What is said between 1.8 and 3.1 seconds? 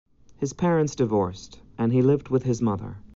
he lived with his mother.